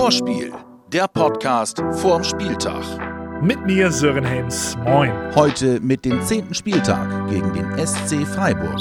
[0.00, 0.50] Vorspiel,
[0.90, 2.82] der Podcast vorm Spieltag.
[3.42, 4.74] Mit mir Sören Helms.
[4.82, 5.12] Moin.
[5.34, 8.80] Heute mit dem zehnten Spieltag gegen den SC Freiburg.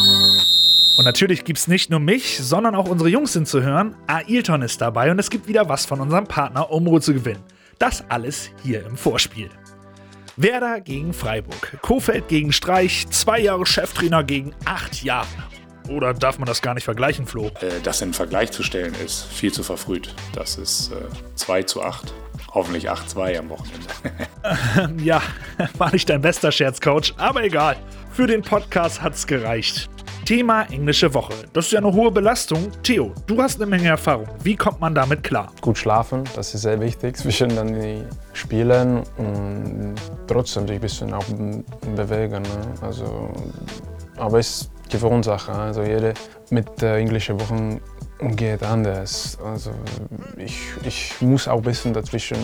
[0.97, 3.97] Und natürlich gibt es nicht nur mich, sondern auch unsere Jungs sind zu hören.
[4.07, 7.43] Ailton ist dabei und es gibt wieder was von unserem Partner Omro zu gewinnen.
[7.79, 9.49] Das alles hier im Vorspiel.
[10.38, 15.27] Werder gegen Freiburg, Kofeld gegen Streich, zwei Jahre Cheftrainer gegen acht Jahre.
[15.89, 17.47] Oder darf man das gar nicht vergleichen, Flo?
[17.61, 20.13] Äh, das in Vergleich zu stellen ist viel zu verfrüht.
[20.34, 20.95] Das ist äh,
[21.35, 22.13] 2 zu 8.
[22.53, 25.03] Hoffentlich 8-2 am Wochenende.
[25.03, 25.21] ja,
[25.77, 27.75] war nicht dein bester Scherz, Coach, aber egal.
[28.11, 29.89] Für den Podcast hat's gereicht.
[30.25, 31.33] Thema englische Woche.
[31.53, 32.71] Das ist ja eine hohe Belastung.
[32.83, 34.27] Theo, du hast eine Menge Erfahrung.
[34.44, 35.52] Wie kommt man damit klar?
[35.59, 39.95] Gut schlafen, das ist sehr wichtig zwischen dann die Spielen und
[40.27, 41.25] trotzdem sich ein bisschen auch
[41.95, 42.44] bewegen.
[42.44, 42.73] Ne?
[42.81, 43.33] Also,
[44.17, 45.52] aber es ist Gewohnsache.
[45.52, 46.13] Also jede
[46.49, 47.80] mit äh, englischen Wochen
[48.35, 49.38] geht anders.
[49.43, 49.71] Also
[50.38, 52.38] ich, ich muss auch ein bisschen dazwischen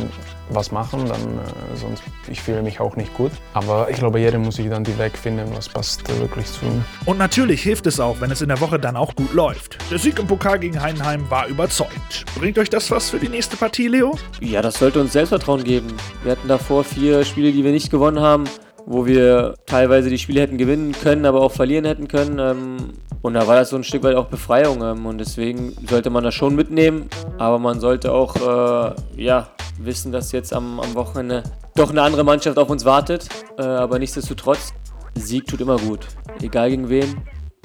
[0.50, 3.31] was machen, dann, äh, sonst ich fühle mich auch nicht gut.
[3.53, 6.66] Aber ich glaube, jeder muss sich dann die Weg finden, was passt äh, wirklich zu
[6.66, 6.83] ihm.
[7.05, 9.77] Und natürlich hilft es auch, wenn es in der Woche dann auch gut läuft.
[9.92, 12.25] Der Sieg im Pokal gegen Heidenheim war überzeugend.
[12.38, 14.17] Bringt euch das was für die nächste Partie, Leo?
[14.39, 15.88] Ja, das sollte uns Selbstvertrauen geben.
[16.23, 18.45] Wir hatten davor vier Spiele, die wir nicht gewonnen haben
[18.86, 22.39] wo wir teilweise die Spiele hätten gewinnen können, aber auch verlieren hätten können.
[22.39, 22.78] Ähm,
[23.22, 24.83] und da war das so ein Stück weit auch Befreiung.
[24.83, 27.09] Ähm, und deswegen sollte man das schon mitnehmen.
[27.38, 29.47] Aber man sollte auch äh, ja,
[29.80, 31.44] wissen, dass jetzt am, am Wochenende
[31.75, 33.27] doch eine andere Mannschaft auf uns wartet.
[33.58, 34.73] Äh, aber nichtsdestotrotz,
[35.16, 36.08] Sieg tut immer gut.
[36.42, 37.16] Egal gegen wen.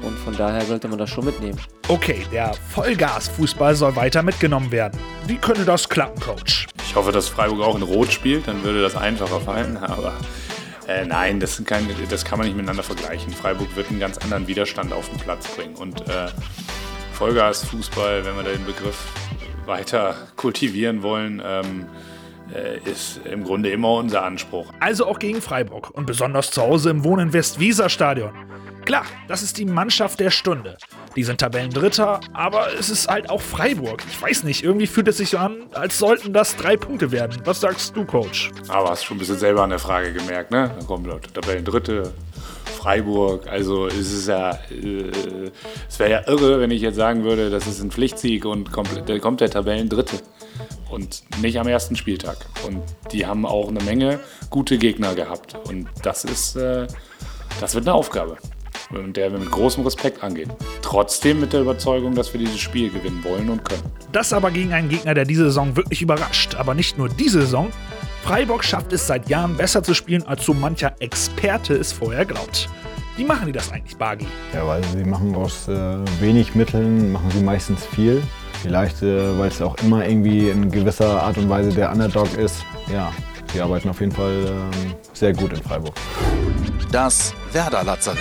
[0.02, 1.58] Und von daher sollte man das schon mitnehmen.
[1.88, 4.98] Okay, der Vollgas-Fußball soll weiter mitgenommen werden.
[5.26, 6.68] Wie könnte das klappen, Coach?
[6.86, 9.76] Ich hoffe, dass Freiburg auch in Rot spielt, dann würde das einfacher fallen.
[9.76, 10.14] Aber
[10.90, 13.32] äh, nein, das, kein, das, kann man nicht miteinander vergleichen.
[13.32, 15.76] Freiburg wird einen ganz anderen Widerstand auf den Platz bringen.
[15.76, 16.28] Und äh,
[17.12, 19.06] Vollgas-Fußball, wenn wir den Begriff
[19.66, 21.86] weiter kultivieren wollen, ähm,
[22.52, 24.72] äh, ist im Grunde immer unser Anspruch.
[24.80, 28.32] Also auch gegen Freiburg und besonders zu Hause im Wohnen Westweser-Stadion.
[28.84, 30.76] Klar, das ist die Mannschaft der Stunde.
[31.16, 34.04] Die sind Tabellendritter, aber es ist halt auch Freiburg.
[34.08, 37.42] Ich weiß nicht, irgendwie fühlt es sich so an, als sollten das drei Punkte werden.
[37.44, 38.50] Was sagst du, Coach?
[38.68, 40.70] Aber hast schon ein bisschen selber an der Frage gemerkt, ne?
[40.78, 42.12] Da kommen Leute, Tabellendritte,
[42.78, 43.48] Freiburg.
[43.48, 45.10] Also es ist ja, äh,
[45.88, 48.90] es wäre ja irre, wenn ich jetzt sagen würde, das ist ein Pflichtsieg und kommt,
[49.06, 50.20] da kommt der Tabellendritte.
[50.90, 52.36] Und nicht am ersten Spieltag.
[52.66, 52.82] Und
[53.12, 55.56] die haben auch eine Menge gute Gegner gehabt.
[55.68, 56.86] Und das ist, äh,
[57.60, 58.38] das wird eine Aufgabe
[58.90, 60.52] und der wir mit großem Respekt angehen.
[60.82, 63.82] Trotzdem mit der Überzeugung, dass wir dieses Spiel gewinnen wollen und können.
[64.12, 66.54] Das aber gegen einen Gegner, der diese Saison wirklich überrascht.
[66.56, 67.70] Aber nicht nur diese Saison.
[68.22, 72.68] Freiburg schafft es seit Jahren besser zu spielen, als so mancher Experte es vorher glaubt.
[73.16, 74.26] Wie machen die das eigentlich, Bagi?
[74.54, 78.22] Ja, weil sie machen aus äh, wenig Mitteln, machen sie meistens viel.
[78.62, 82.64] Vielleicht, äh, weil es auch immer irgendwie in gewisser Art und Weise der Underdog ist.
[82.92, 83.10] Ja,
[83.52, 85.94] sie arbeiten auf jeden Fall äh, sehr gut in Freiburg.
[86.92, 88.18] Das Werder Lazarett.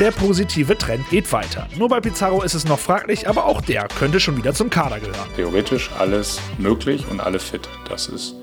[0.00, 1.68] Der positive Trend geht weiter.
[1.76, 4.98] Nur bei Pizarro ist es noch fraglich, aber auch der könnte schon wieder zum Kader
[4.98, 5.28] gehören.
[5.36, 7.68] Theoretisch alles möglich und alle fit.
[7.88, 8.34] Das ist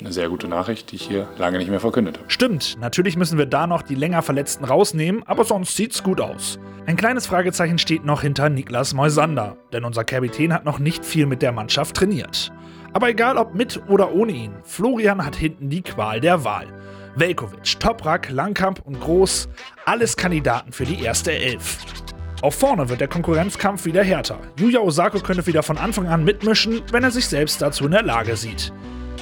[0.00, 2.30] eine sehr gute Nachricht, die ich hier lange nicht mehr verkündet habe.
[2.30, 6.58] Stimmt, natürlich müssen wir da noch die länger Verletzten rausnehmen, aber sonst sieht's gut aus.
[6.86, 11.26] Ein kleines Fragezeichen steht noch hinter Niklas Moisander, denn unser Kapitän hat noch nicht viel
[11.26, 12.52] mit der Mannschaft trainiert.
[12.92, 16.66] Aber egal ob mit oder ohne ihn, Florian hat hinten die Qual der Wahl.
[17.16, 19.48] Velkovic, Toprak, Langkamp und Groß,
[19.86, 21.78] alles Kandidaten für die erste Elf.
[22.42, 24.38] Auch vorne wird der Konkurrenzkampf wieder härter.
[24.58, 28.02] Yuya Osako könnte wieder von Anfang an mitmischen, wenn er sich selbst dazu in der
[28.02, 28.72] Lage sieht.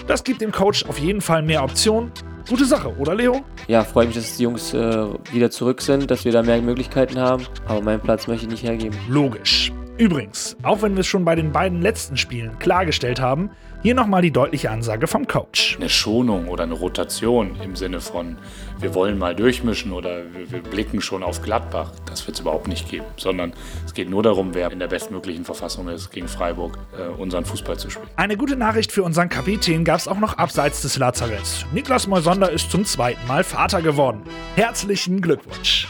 [0.06, 2.12] Das gibt dem Coach auf jeden Fall mehr Optionen.
[2.46, 3.40] Gute Sache, oder Leo?
[3.68, 7.18] Ja, freue mich, dass die Jungs äh, wieder zurück sind, dass wir da mehr Möglichkeiten
[7.18, 7.46] haben.
[7.66, 8.98] Aber meinen Platz möchte ich nicht hergeben.
[9.08, 9.72] Logisch.
[9.96, 13.50] Übrigens, auch wenn wir es schon bei den beiden letzten Spielen klargestellt haben,
[13.84, 15.76] hier nochmal die deutliche Ansage vom Coach.
[15.76, 18.38] Eine Schonung oder eine Rotation im Sinne von,
[18.80, 22.66] wir wollen mal durchmischen oder wir, wir blicken schon auf Gladbach, das wird es überhaupt
[22.66, 23.04] nicht geben.
[23.18, 23.52] Sondern
[23.84, 27.78] es geht nur darum, wer in der bestmöglichen Verfassung ist, gegen Freiburg äh, unseren Fußball
[27.78, 28.08] zu spielen.
[28.16, 31.66] Eine gute Nachricht für unseren Kapitän gab es auch noch abseits des Lazaretts.
[31.74, 34.22] Niklas Moisonder ist zum zweiten Mal Vater geworden.
[34.56, 35.88] Herzlichen Glückwunsch!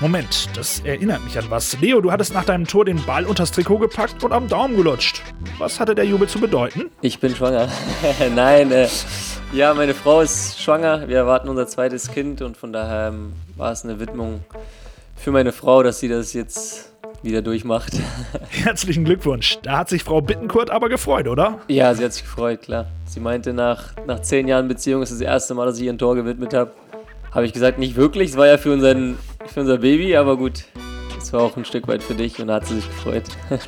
[0.00, 1.78] Moment, das erinnert mich an was.
[1.78, 5.20] Leo, du hattest nach deinem Tor den Ball unters Trikot gepackt und am Daumen gelutscht.
[5.58, 6.90] Was hatte der Jubel zu bedeuten?
[7.02, 7.68] Ich bin schwanger.
[8.34, 8.88] Nein, äh,
[9.52, 11.06] ja, meine Frau ist schwanger.
[11.06, 14.42] Wir erwarten unser zweites Kind und von daher ähm, war es eine Widmung
[15.16, 17.92] für meine Frau, dass sie das jetzt wieder durchmacht.
[18.48, 19.58] Herzlichen Glückwunsch.
[19.62, 21.58] Da hat sich Frau Bittenkurt aber gefreut, oder?
[21.68, 22.86] Ja, sie hat sich gefreut, klar.
[23.04, 25.98] Sie meinte, nach, nach zehn Jahren Beziehung ist das erste Mal, dass ich ihr ein
[25.98, 26.70] Tor gewidmet habe.
[27.32, 28.30] Habe ich gesagt, nicht wirklich.
[28.30, 29.18] Es war ja für, unseren,
[29.52, 30.64] für unser Baby, aber gut.
[31.14, 33.24] Das war auch ein Stück weit für dich und da hat sie sich gefreut.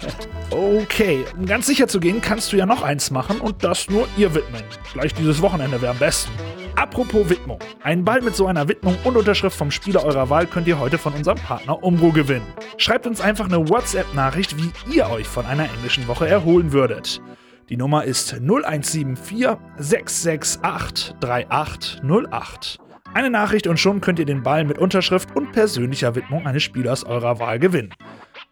[0.51, 4.07] Okay, um ganz sicher zu gehen, kannst du ja noch eins machen und das nur
[4.19, 4.63] ihr widmen.
[4.93, 6.31] Gleich dieses Wochenende wäre am besten.
[6.77, 7.59] Apropos Widmung.
[7.83, 10.99] Einen Ball mit so einer Widmung und Unterschrift vom Spieler eurer Wahl könnt ihr heute
[10.99, 12.47] von unserem Partner Umbro gewinnen.
[12.77, 17.23] Schreibt uns einfach eine WhatsApp-Nachricht, wie ihr euch von einer englischen Woche erholen würdet.
[17.71, 22.79] Die Nummer ist 0174 668 3808.
[23.15, 27.05] Eine Nachricht und schon könnt ihr den Ball mit Unterschrift und persönlicher Widmung eines Spielers
[27.05, 27.93] eurer Wahl gewinnen.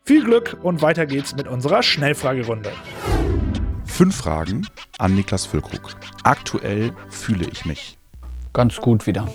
[0.04, 2.70] Viel Glück und weiter geht's mit unserer Schnellfragerunde.
[3.86, 4.66] Fünf Fragen
[4.98, 5.96] an Niklas Füllkrug.
[6.24, 7.96] Aktuell fühle ich mich.
[8.52, 9.28] Ganz gut wieder.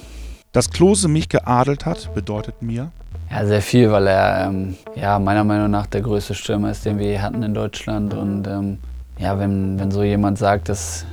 [0.52, 2.92] Dass Klose mich geadelt hat, bedeutet mir,
[3.32, 7.00] Ja, sehr viel, weil er ähm, ja, meiner Meinung nach der größte Stürmer ist, den
[7.00, 8.14] wir je hatten in Deutschland.
[8.14, 8.78] Und ähm,
[9.18, 11.06] ja, wenn, wenn so jemand sagt, dass,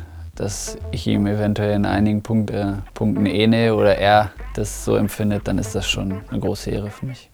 [0.43, 5.47] dass ich ihm eventuell in einigen Punkt, äh, Punkten ähnle oder er das so empfindet,
[5.47, 7.31] dann ist das schon eine große Ehre für mich.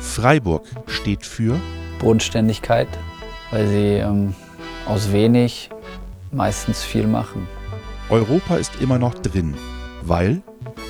[0.00, 1.58] Freiburg steht für
[2.00, 2.86] Bodenständigkeit,
[3.50, 4.34] weil sie ähm,
[4.86, 5.70] aus wenig
[6.32, 7.48] meistens viel machen.
[8.10, 9.54] Europa ist immer noch drin,
[10.02, 10.42] weil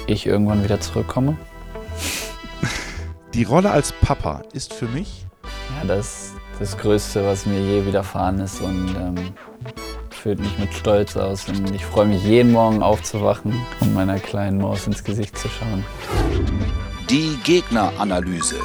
[0.09, 1.37] Ich irgendwann wieder zurückkomme.
[3.33, 5.25] die Rolle als Papa ist für mich
[5.81, 9.15] Ja, das das Größte, was mir je widerfahren ist und ähm,
[10.21, 11.49] füllt mich mit Stolz aus.
[11.49, 15.85] Und ich freue mich jeden Morgen aufzuwachen und meiner kleinen Maus ins Gesicht zu schauen.
[17.09, 18.57] die Gegneranalyse.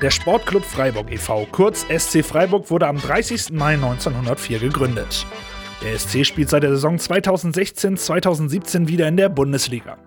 [0.00, 3.52] Der Sportclub Freiburg e.V., kurz SC Freiburg, wurde am 30.
[3.52, 5.26] Mai 1904 gegründet.
[5.82, 9.98] Der SC spielt seit der Saison 2016-2017 wieder in der Bundesliga.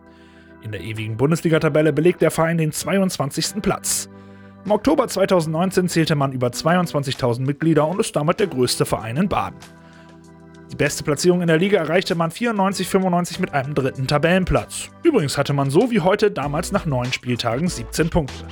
[0.64, 3.62] In der ewigen Bundesliga-Tabelle belegt der Verein den 22.
[3.62, 4.10] Platz.
[4.66, 9.30] Im Oktober 2019 zählte man über 22.000 Mitglieder und ist damit der größte Verein in
[9.30, 9.58] Baden.
[10.72, 14.90] Die beste Platzierung in der Liga erreichte man 94-95 mit einem dritten Tabellenplatz.
[15.04, 18.46] Übrigens hatte man so wie heute damals nach neun Spieltagen 17 Punkte.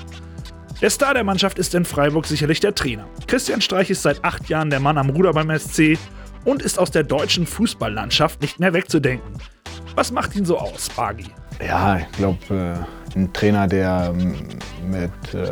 [0.81, 3.06] Der Star der Mannschaft ist in Freiburg sicherlich der Trainer.
[3.28, 5.98] Christian Streich ist seit acht Jahren der Mann am Ruder beim SC
[6.46, 9.34] und ist aus der deutschen Fußballlandschaft nicht mehr wegzudenken.
[9.96, 11.28] Was macht ihn so aus, Bagi?
[11.66, 14.35] Ja, ich glaube, äh, ein Trainer, der ähm,
[14.89, 15.51] mit äh,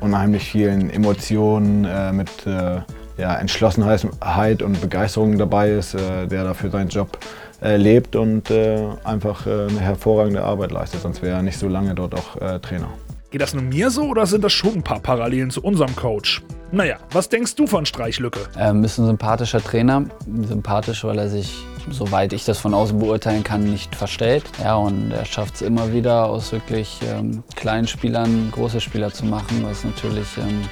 [0.00, 2.80] unheimlich vielen Emotionen, äh, mit äh,
[3.16, 7.18] ja, Entschlossenheit und Begeisterung dabei ist, äh, der dafür seinen Job
[7.62, 11.02] äh, lebt und äh, einfach äh, eine hervorragende Arbeit leistet.
[11.02, 12.88] Sonst wäre er nicht so lange dort auch äh, Trainer.
[13.30, 16.42] Geht das nur mir so oder sind das schon ein paar Parallelen zu unserem Coach?
[16.72, 18.40] Naja, was denkst du von Streichlücke?
[18.58, 20.04] Ähm, ist ein sympathischer Trainer.
[20.48, 24.44] Sympathisch, weil er sich, soweit ich das von außen beurteilen kann, nicht verstellt.
[24.62, 29.24] Ja, und er schafft es immer wieder, aus wirklich ähm, kleinen Spielern große Spieler zu
[29.24, 30.62] machen, was natürlich ähm,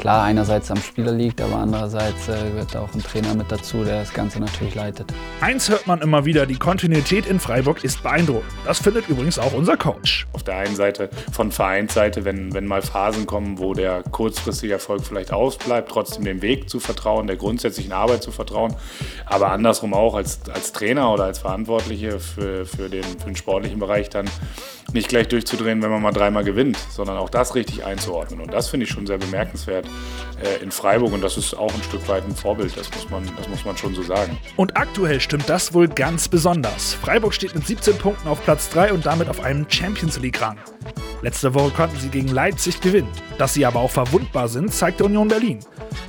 [0.00, 4.00] klar einerseits am Spieler liegt, aber andererseits äh, gehört auch ein Trainer mit dazu, der
[4.00, 5.12] das Ganze natürlich leitet.
[5.40, 8.50] Eins hört man immer wieder, die Kontinuität in Freiburg ist beeindruckend.
[8.64, 10.26] Das findet übrigens auch unser Coach.
[10.32, 15.04] Auf der einen Seite von Vereinsseite, wenn, wenn mal Phasen kommen, wo der kurzfristige Erfolg
[15.04, 18.74] vielleicht ausbleibt, trotzdem dem Weg zu vertrauen, der grundsätzlichen Arbeit zu vertrauen.
[19.26, 23.78] Aber andersrum auch als, als Trainer oder als Verantwortliche für, für, den, für den sportlichen
[23.78, 24.28] Bereich dann
[24.92, 28.40] nicht gleich durchzudrehen, wenn man mal dreimal gewinnt, sondern auch das richtig einzuordnen.
[28.40, 29.86] Und das finde ich schon sehr bemerkenswert
[30.42, 33.22] äh, in Freiburg und das ist auch ein Stück weit ein Vorbild, das muss man,
[33.36, 34.38] das muss man schon so sagen.
[34.56, 36.94] Und aktuell stimmt das wohl ganz besonders.
[36.94, 40.58] Freiburg steht mit 17 Punkten auf Platz 3 und damit auf einem Champions League-Rang.
[41.22, 43.08] Letzte Woche konnten sie gegen Leipzig gewinnen.
[43.38, 45.60] Dass sie aber auch verwundbar sind, zeigte Union Berlin.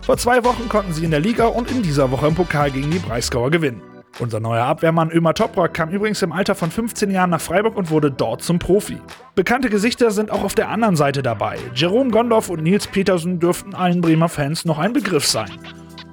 [0.04, 2.92] Vor zwei Wochen konnten sie in der Liga und in dieser Woche im Pokal gegen
[2.92, 3.82] die Breisgauer gewinnen.
[4.22, 7.90] Unser neuer Abwehrmann Ömer Toprak kam übrigens im Alter von 15 Jahren nach Freiburg und
[7.90, 9.00] wurde dort zum Profi.
[9.34, 11.58] Bekannte Gesichter sind auch auf der anderen Seite dabei.
[11.74, 15.50] Jerome Gondorf und Nils Petersen dürften allen Bremer Fans noch ein Begriff sein.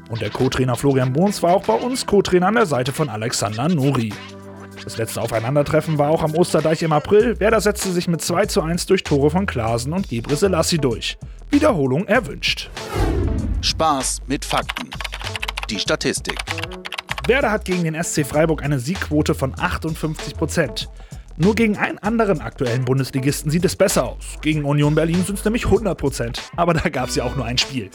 [0.08, 3.68] Und der Co-Trainer Florian Bohns war auch bei uns Co-Trainer an der Seite von Alexander
[3.68, 4.14] Nori.
[4.82, 7.38] Das letzte Aufeinandertreffen war auch am Osterdeich im April.
[7.40, 11.18] Werder setzte sich mit 2 zu 1 durch Tore von Klaasen und Gebre Selassie durch.
[11.50, 12.70] Wiederholung erwünscht.
[13.60, 14.88] Spaß mit Fakten.
[15.68, 16.38] Die Statistik.
[17.28, 20.88] Werder hat gegen den SC Freiburg eine Siegquote von 58%.
[21.36, 24.38] Nur gegen einen anderen aktuellen Bundesligisten sieht es besser aus.
[24.40, 26.38] Gegen Union Berlin sind es nämlich 100%.
[26.56, 27.90] Aber da gab es ja auch nur ein Spiel.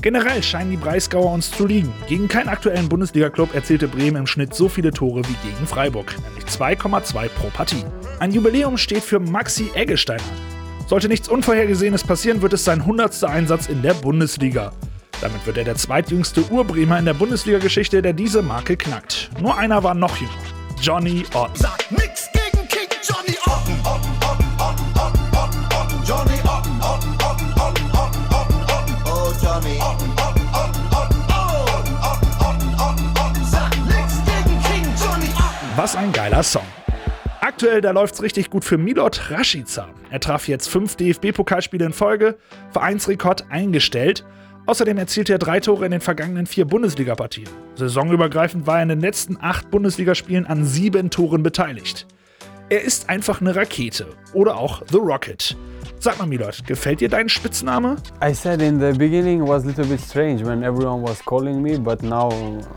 [0.00, 1.92] Generell scheinen die Breisgauer uns zu liegen.
[2.08, 6.46] Gegen keinen aktuellen Bundesliga-Club erzielte Bremen im Schnitt so viele Tore wie gegen Freiburg, nämlich
[6.46, 7.84] 2,2 pro Partie.
[8.20, 10.86] Ein Jubiläum steht für Maxi Eggestein an.
[10.88, 13.22] Sollte nichts Unvorhergesehenes passieren, wird es sein 100.
[13.24, 14.72] Einsatz in der Bundesliga.
[15.22, 19.30] Damit wird er der zweitjüngste Urbremer in der Bundesliga-Geschichte, der diese Marke knackt.
[19.40, 20.32] Nur einer war noch jünger.
[20.80, 21.54] Johnny Otten.
[21.54, 23.72] Sag nix gegen King Johnny Otten.
[23.84, 26.04] Otten, Otten, Otten, Otten, Otten, Otten.
[26.04, 28.96] Johnny Otten, Otten, Otten, Otten, Otten, Otten, Otten.
[29.06, 31.70] Oh, Johnny Otten, Otten, Otten, Otten, oh.
[31.70, 33.44] Otten, Otten, Otten, Otten, Otten.
[33.44, 35.76] Sag nix gegen King Johnny Otten.
[35.76, 36.66] Was ein geiler Song.
[37.40, 39.88] Aktuell, da läuft's richtig gut für Milot Rashica.
[40.10, 42.36] Er traf jetzt fünf DFB-Pokalspiele in Folge,
[42.72, 44.24] Vereinsrekord eingestellt.
[44.64, 47.48] Außerdem erzielte er drei Tore in den vergangenen vier Bundesligapartien.
[47.74, 52.06] Saisonübergreifend war er in den letzten acht Bundesligaspielen an sieben Toren beteiligt.
[52.68, 55.56] Er ist einfach eine Rakete oder auch The Rocket.
[55.98, 57.96] Sag mal, Milot, gefällt dir dein Spitzname?
[58.24, 61.76] I said in the beginning was a little bit strange when everyone was calling me,
[61.76, 62.30] but now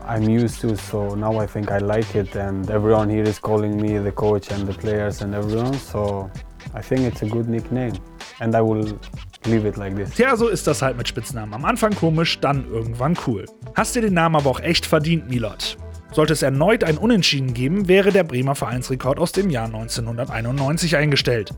[0.06, 3.80] I'm used to so now I think I like it, and everyone here is calling
[3.80, 6.30] me the coach and the players and everyone, so
[6.74, 7.94] I think it's a good nickname,
[8.40, 8.98] and I will
[9.46, 10.10] leave it like this.
[10.10, 11.54] Tja, so ist das halt mit Spitznamen.
[11.54, 13.46] Am Anfang komisch, dann irgendwann cool.
[13.74, 15.76] Hast dir den Namen aber auch echt verdient, Milot.
[16.12, 21.50] Sollte es erneut ein Unentschieden geben, wäre der Bremer Vereinsrekord aus dem Jahr 1991 eingestellt.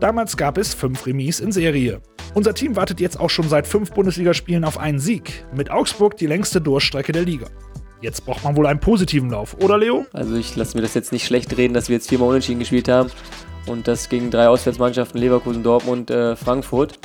[0.00, 2.00] Damals gab es fünf Remis in Serie.
[2.34, 5.44] Unser Team wartet jetzt auch schon seit fünf Bundesligaspielen auf einen Sieg.
[5.54, 7.46] Mit Augsburg die längste Durchstrecke der Liga.
[8.02, 10.04] Jetzt braucht man wohl einen positiven Lauf, oder Leo?
[10.12, 12.88] Also ich lasse mir das jetzt nicht schlecht reden, dass wir jetzt viermal unentschieden gespielt
[12.88, 13.10] haben.
[13.66, 16.98] Und das gegen drei Auswärtsmannschaften, Leverkusen, Dortmund, äh, Frankfurt.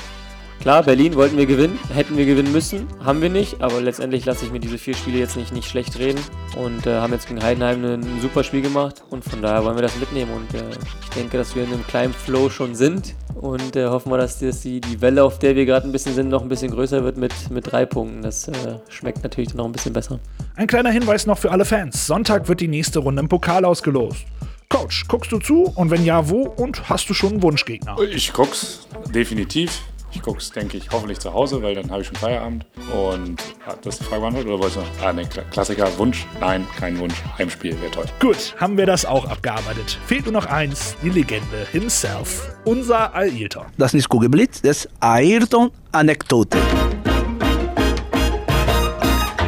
[0.61, 4.45] Klar, Berlin wollten wir gewinnen, hätten wir gewinnen müssen, haben wir nicht, aber letztendlich lasse
[4.45, 6.19] ich mir diese vier Spiele jetzt nicht, nicht schlecht reden
[6.55, 9.75] und äh, haben jetzt gegen Heidenheim ein, ein super Spiel gemacht und von daher wollen
[9.75, 10.63] wir das mitnehmen und äh,
[11.01, 14.37] ich denke, dass wir in einem kleinen Flow schon sind und äh, hoffen wir, dass,
[14.37, 17.03] dass die, die Welle, auf der wir gerade ein bisschen sind, noch ein bisschen größer
[17.03, 18.21] wird mit, mit drei Punkten.
[18.21, 18.53] Das äh,
[18.87, 20.19] schmeckt natürlich dann noch ein bisschen besser.
[20.55, 22.05] Ein kleiner Hinweis noch für alle Fans.
[22.05, 24.25] Sonntag wird die nächste Runde im Pokal ausgelost.
[24.69, 25.63] Coach, guckst du zu?
[25.75, 26.43] Und wenn ja, wo?
[26.43, 27.97] Und hast du schon einen Wunschgegner?
[28.13, 29.81] Ich guck's definitiv.
[30.13, 32.65] Ich guck's, denke ich, hoffentlich zu Hause, weil dann habe ich schon Feierabend.
[32.93, 35.07] Und hat das die Frage beantwortet oder wolltest du noch?
[35.07, 36.25] Ah, ne, Kla- Klassiker, Wunsch?
[36.39, 37.15] Nein, kein Wunsch.
[37.37, 38.05] Heimspiel wäre toll.
[38.19, 39.97] Gut, haben wir das auch abgearbeitet.
[40.05, 43.65] Fehlt nur noch eins, die Legende himself, unser Ailton.
[43.77, 46.57] Das ist Kugelblitz, das Ayrton-Anekdote.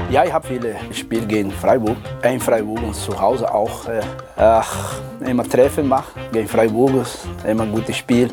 [0.09, 3.87] Ja, ich habe viele Spiele gegen Freiburg, in Freiburg und zu Hause auch.
[3.87, 3.99] Äh,
[4.37, 4.93] ach,
[5.25, 8.29] immer Treffen machen gegen Freiburg, ist immer ein gutes Spiel.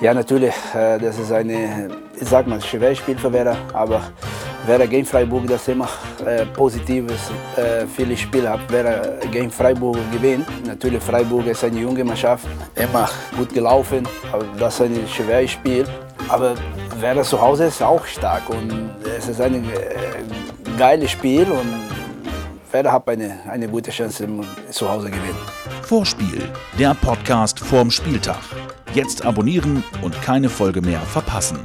[0.00, 1.88] Ja, natürlich, äh, das ist eine,
[2.20, 4.02] ich sag mal, schweres Spiel für Werder, aber
[4.66, 5.88] Werder gegen Freiburg, das ist immer
[6.26, 7.30] äh, positives.
[7.56, 10.46] Äh, viele Spiele hat Werder gegen Freiburg gewinnt.
[10.66, 15.86] Natürlich, Freiburg ist eine junge Mannschaft, immer gut gelaufen, aber das ist ein schweres Spiel.
[16.28, 16.54] Aber
[17.00, 21.86] Werder zu Hause ist auch stark und es ist ein äh, geiles Spiel und
[22.70, 24.28] Werder hat eine, eine gute Chance
[24.70, 25.38] zu Hause gewinnen.
[25.82, 28.40] Vorspiel, der Podcast vorm Spieltag.
[28.96, 31.58] Jetzt abonnieren und keine Folge mehr verpassen.